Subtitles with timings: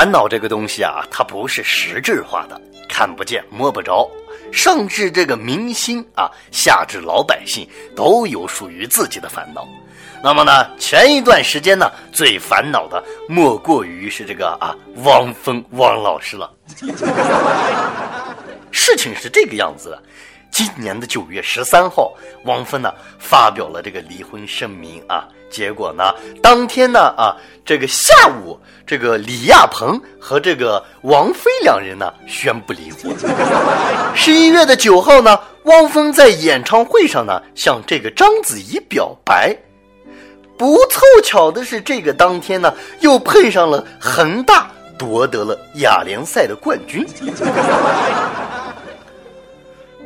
[0.00, 2.58] 烦恼这个东西啊，它不是实质化的，
[2.88, 4.10] 看不见摸不着。
[4.50, 9.68] 上至这个明星啊，下至老百姓，都有属于自己的烦恼。
[10.24, 14.74] 那么呢，前一段时间呢，最烦恼的莫过于是这个啊，
[15.04, 16.50] 汪峰汪老师了。
[18.72, 20.02] 事情是这个样子的，
[20.50, 22.12] 今年的九月十三号，
[22.44, 25.26] 汪峰呢发表了这个离婚声明啊。
[25.50, 33.12] 结果呢，当天呢啊，这个下午，这个李亚鹏和这个王菲两人呢宣布离婚。
[34.14, 39.56] 十一月的九号呢，汪峰在演唱会上呢向这个章子怡表白。
[40.56, 47.04] 不凑巧的是，这个当天呢又碰上了恒大夺得了亚联赛的冠军。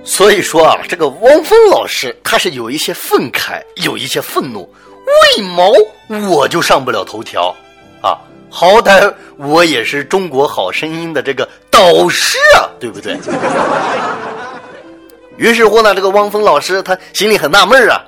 [0.04, 4.68] 所以说啊，这个汪峰老师他是有一些愤慨，有一些愤怒。
[5.36, 5.72] 为毛
[6.28, 7.54] 我就上不了头条
[8.02, 8.16] 啊？
[8.50, 13.18] 好歹我也是中国好声音的这个导师啊，对不对？
[15.36, 18.00] 于是乎呢，这个汪峰老师他心里很纳闷啊，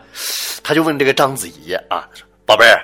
[0.62, 2.06] 他就问这个章子怡啊
[2.47, 2.80] ：“宝贝儿，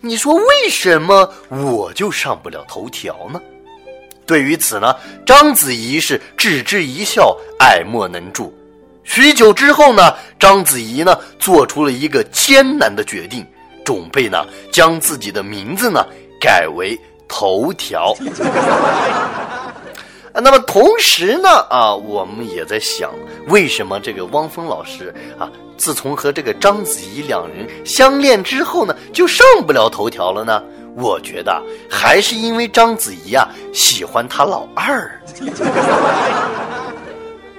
[0.00, 3.40] 你说为什么我就上不了头条呢？”
[4.32, 8.50] 对于此呢，章子怡是置之一笑，爱莫能助。
[9.04, 13.46] 许久之后呢，章子怡呢做出了一个艰难的决定，
[13.84, 16.02] 准备呢将自己的名字呢
[16.40, 18.14] 改为头条。
[20.32, 23.10] 那么同时呢，啊，我们也在想，
[23.48, 25.46] 为什么这个汪峰老师啊，
[25.76, 30.62] 自从和这个章子怡两人相恋之后呢，就上不了头条了呢？
[30.96, 35.10] 我觉得还是因为章子怡啊喜欢他老二。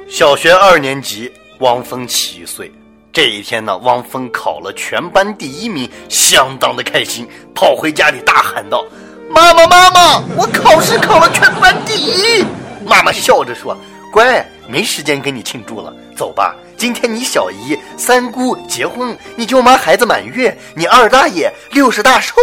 [0.07, 2.71] 小学二年级，汪峰七岁。
[3.11, 8.83] 这一天呢，汪峰考了全班第一名，相当的开心，跑回家里大喊道
[9.29, 12.43] ：“妈妈，妈妈，我考试考了全班第一！”
[12.85, 13.77] 妈妈笑着说
[14.13, 16.55] ：“乖，没时间跟你庆祝了，走吧。
[16.77, 22.35] 今天你小姨、三姑结婚，你舅妈孩子满月，你二大爷六十大寿。”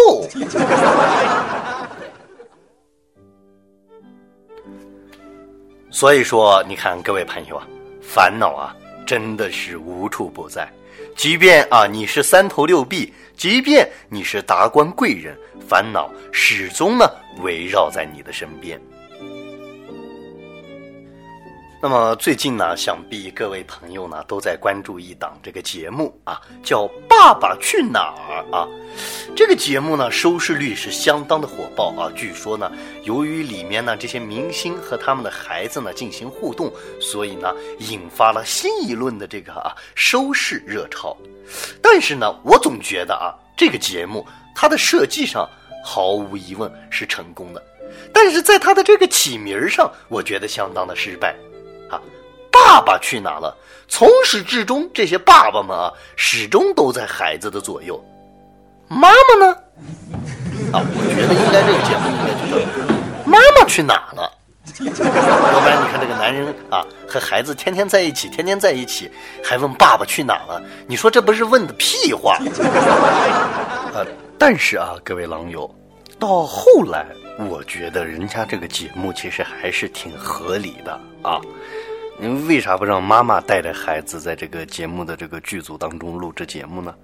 [5.92, 7.64] 所以说，你看各位朋友啊，
[8.02, 8.74] 烦恼啊，
[9.06, 10.68] 真的是无处不在。
[11.16, 17.08] 即便啊你是三头六臂，即便你是达官贵人，烦恼始终呢
[17.42, 18.80] 围绕在你的身边。
[21.82, 28.68] 那么最近呢，想必各位朋友呢都在关注一档这个节目啊，叫《爸爸去哪儿》啊。
[29.34, 32.12] 这个节目呢，收视率是相当的火爆啊。
[32.14, 32.70] 据说呢，
[33.04, 36.70] 由于里面呢这些明星和他们的孩子呢进行互动，
[37.00, 41.16] 所以呢引发了新一轮的这个啊收视热潮。
[41.80, 45.48] 但是呢，我总觉得啊，这个节目它的设计上
[45.82, 47.62] 毫无疑问是成功的，
[48.12, 51.34] 但是在它的这个起名上，我觉得相当的失败。
[51.90, 52.00] 啊，
[52.50, 53.56] 爸爸去哪了？
[53.88, 58.02] 从始至终，这些爸爸们啊，始终都在孩子的左右。
[58.88, 59.52] 妈妈呢？
[60.72, 62.66] 啊，我觉得应该这个节目应该就叫
[63.26, 64.32] “妈妈去哪了”。
[64.80, 69.10] 要不然你看这个男人啊，和孩子天天在一起，天天在一起，
[69.42, 70.62] 还问爸爸去哪了？
[70.86, 72.38] 你说这不是问的屁话？
[73.92, 74.06] 啊，
[74.38, 75.68] 但是啊，各位狼友，
[76.18, 77.06] 到后来，
[77.48, 80.92] 我觉得人家这个节目其实还是挺合理的
[81.22, 81.40] 啊。
[82.22, 86.94] 你为啥不让妈妈带着孩子在这个节目的这个剧组当中录制节目呢？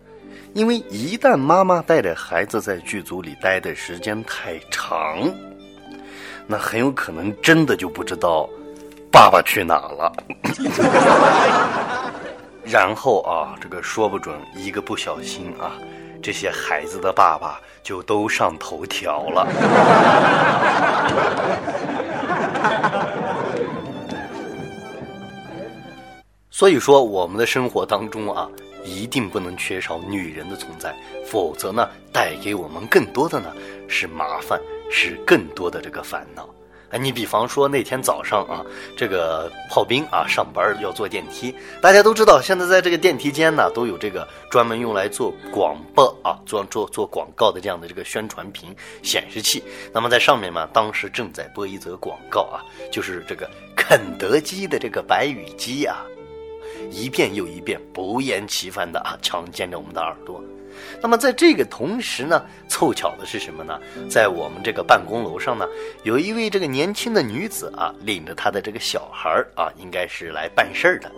[0.53, 5.19] 因为一旦妈妈带着孩子在剧组里待的时间太长，
[6.47, 8.47] 那很有可能真的就不知道
[9.11, 10.13] 爸爸去哪了。
[12.63, 15.73] 然后啊，这个说不准一个不小心啊，
[16.23, 19.49] 这些孩子的爸爸就都上头条了。
[26.57, 28.49] 所以说，我们的生活当中啊，
[28.83, 30.97] 一定不能缺少女人的存在，
[31.27, 33.53] 否则呢，带给我们更多的呢
[33.89, 34.59] 是麻烦，
[34.91, 36.49] 是更多的这个烦恼。
[36.89, 38.65] 哎，你比方说那天早上啊，
[38.97, 49.63] 这个炮兵啊上班要坐电梯，大家都知道，现在在这个电梯间呢都有这个专门用来做广播啊，做做做广告的这样的这个宣传屏显示器。
[49.93, 53.47] 那么在上面嘛，当时正在播一则广告啊，就是这个
[53.77, 55.99] 肯德基的这个白羽鸡啊。
[56.91, 60.43] 一遍又一遍，不厌其烦的啊，强奸着我们的耳朵。
[61.01, 63.81] 那么在这个同时呢，凑巧的是什么呢？
[64.11, 65.67] 在我们这个办公楼上呢，
[66.05, 71.11] 有一位这个年轻的女子啊，领着她的这个小孩啊，应该是来办事儿的。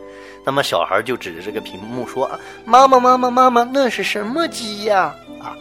[0.47, 5.13] 那么小孩就指着这个屏幕说：“啊，妈妈，妈妈，妈妈，那是什么鸡呀？”
[5.43, 5.57] 啊，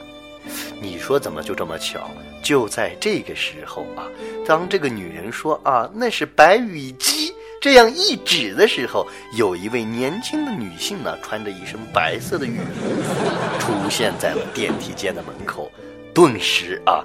[0.79, 2.09] 你说怎么就这么巧？
[2.43, 4.07] 就在这个时候啊，
[4.45, 7.26] 当这个女人说啊那是白羽鸡
[7.59, 12.65] 这样一指的时候，有一位年轻的女性呢，穿着一身白色的羽绒
[13.03, 13.13] 服
[13.59, 15.71] 出现在了电梯间的门口，
[16.13, 17.03] 顿时啊，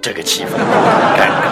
[0.00, 0.50] 这个气氛
[1.16, 1.50] 尴尬。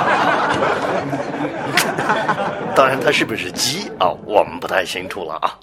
[2.75, 5.59] 当然，她是不是鸡啊，我们不太清楚了啊。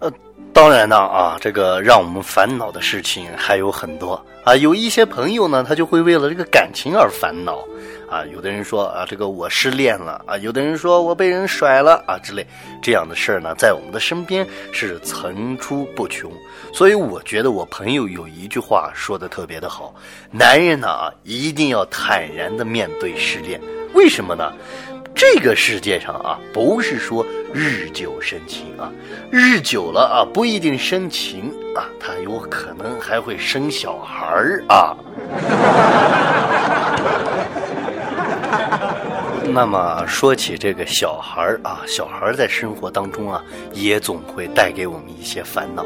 [0.00, 0.12] 呃。
[0.62, 4.54] 当然呢啊，这个让我们烦恼的事情还有很多啊。
[4.54, 7.58] 有一些朋友呢，他就会为了这个感情而烦恼
[8.08, 8.24] 啊。
[8.32, 12.46] 有的人说啊，这个我失恋了啊；有的人说我被人甩了啊之类
[12.80, 16.30] 这样的事儿呢，在我们的身边是层出不穷。
[16.72, 19.92] 所以我觉得我朋友有一句话说的特别的好：
[20.30, 23.60] 男人呢啊，一定要坦然的面对失恋。
[23.94, 24.52] 为什么呢？
[25.14, 28.90] 这个世界上啊，不是说日久生情啊，
[29.30, 34.96] 日久了啊，不一定生情啊，他有可能还会生小孩儿啊。
[39.54, 45.84] 那么说起这个小孩儿啊，小孩儿在生活当中啊，也总会带给我们一些烦恼。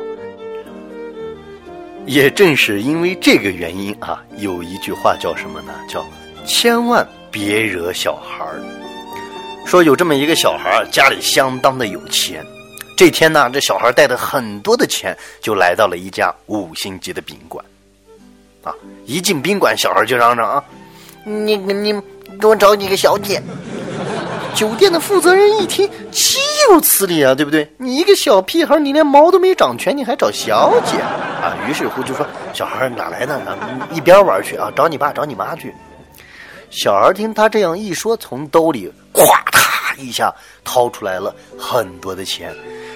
[2.04, 5.72] 也正是因为这个原因啊，有一句话叫什么呢？
[5.88, 6.06] 叫
[6.44, 8.60] 千万别惹小孩儿。
[9.66, 12.46] 说有这么一个小孩，家里相当的有钱。
[12.96, 17.62] 这天呢，这小孩带着很多的钱，就来到了一家五星级的宾馆。
[18.62, 18.72] 啊，
[19.04, 20.62] 一进宾馆，小孩就嚷嚷啊
[21.26, 21.92] ：“你你
[22.40, 23.42] 给我找几个小姐。”
[24.54, 26.38] 酒店的负责人一听，岂
[26.70, 27.68] 有此理啊，对不对？
[27.76, 31.54] 你一个小屁孩，你连毛都没长全，你还找小姐啊？
[31.68, 32.24] 于是乎就说
[32.54, 33.40] ：“小孩哪来的？
[33.92, 34.72] 一边玩去啊！
[34.76, 35.74] 找你爸，找你妈去。”
[36.70, 40.34] 小孩听他这样一说，从兜里咵嗒一下
[40.64, 42.54] 掏出来了很多的钱。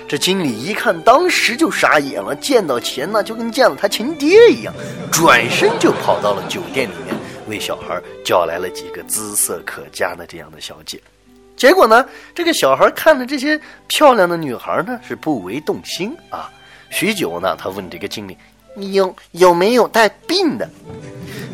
[0.08, 4.74] 这经理一看，当时就傻眼了，见到钱呢，就跟见了他亲爹一样，
[5.12, 7.14] 转身就跑到了酒店里面，
[7.46, 11.00] 为小孩叫来了几个姿色可嘉的这样的小姐。
[11.56, 16.50] 结果呢，这个小孩看着这些漂亮的女孩呢，是不为动心啊。
[16.90, 18.36] 许久呢，他问这个经理
[18.74, 20.68] ：“你有有没有带病的？”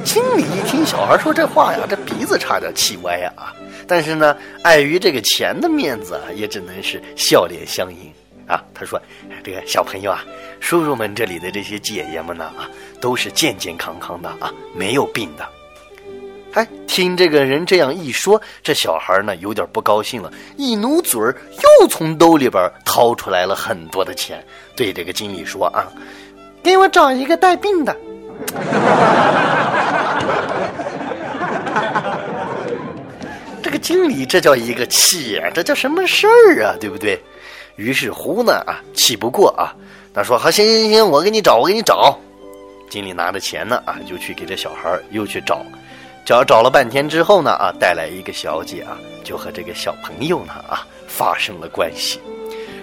[0.07, 3.53] 经理一听小孩说这话呀，这鼻子差点气歪呀啊！
[3.89, 8.13] 但是呢，碍于这个钱的面子啊，也只能是笑脸相迎
[8.47, 8.63] 啊。
[8.73, 9.03] 他说
[9.43, 10.25] ：“这个小朋友啊，
[10.61, 12.71] 叔叔们这里的这些姐姐们呢啊，
[13.01, 15.45] 都是健健康康的啊，没有病的。”
[16.55, 21.37] 哎，听这个人这样一说，这小孩呢有点不高兴了，一努嘴儿，
[21.81, 24.41] 又从兜里边掏出来了很多的钱，
[24.77, 25.85] 对这个经理说：“啊，
[26.63, 27.95] 给我找一个带病的。”
[33.63, 36.75] 这个经理这叫一个气呀，这叫什么事儿啊？
[36.81, 37.23] 对不对？
[37.77, 39.71] 于是乎呢啊，气不过啊，
[40.13, 42.19] 他说：“好，行行行，我给你找，我给你找。”
[42.91, 45.65] 经理拿着钱呢啊，就去给这小孩又去找，
[46.25, 52.19] 找找了半天之后呢啊，带来一个小姐啊，就和这个小朋友呢啊发生了关系。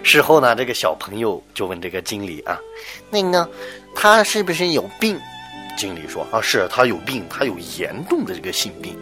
[0.03, 2.57] 事后呢，这个小朋友就问这个经理啊
[3.11, 3.45] ：“那个
[3.93, 5.19] 他是不是有病？”
[5.75, 8.97] 经理说：“啊，是他有病，他有严重的这个性病。”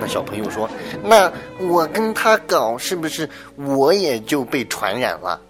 [0.00, 0.70] 那小朋友说
[1.02, 1.28] ：“那
[1.58, 5.40] 我跟他搞，是不是我也就被传染了？”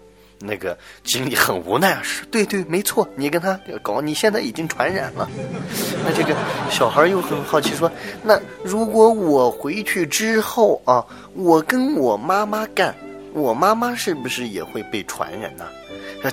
[0.41, 5.29] 那个经理很无奈啊，是对对，没错，你跟他搞，你现在已经传染了。
[6.03, 6.35] 那这个
[6.71, 7.91] 小孩又很好奇说
[8.25, 11.05] ：“那如果我回去之后啊，
[11.35, 12.95] 我跟我妈妈干，
[13.33, 15.65] 我妈妈是不是也会被传染呢？”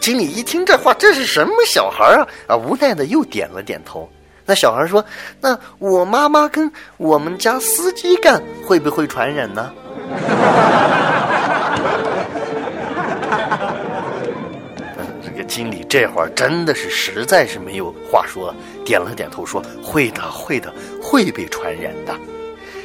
[0.01, 2.27] 经理一听这话，这是什么小孩啊？
[2.47, 4.09] 啊，无奈的又点了点头。
[4.53, 5.03] 那小孩说
[5.41, 9.73] ：“那我妈妈跟我们家司机干，会不会传染呢？”
[15.25, 18.55] 这个经理这会儿真的是实在是没有话说，
[18.85, 20.71] 点了点头说：“会的，会的，
[21.03, 22.15] 会被传染的。”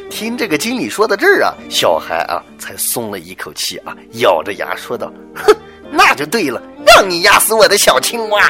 [0.09, 5.53] 听这个经理说到这儿啊，小孩啊才松了一口气啊，咬着牙说道：“哼，
[5.91, 8.49] 那就对了，让你压死我的小青蛙。”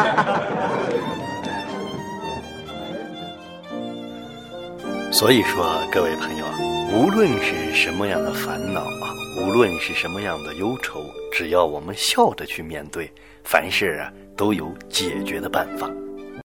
[5.12, 6.54] 所以说，各位朋友啊，
[6.92, 13.12] 无论是什么样的烦恼啊，无论是什么样的忧愁，只要我们笑着去面对，
[13.44, 15.90] 凡事啊都有解决的办法。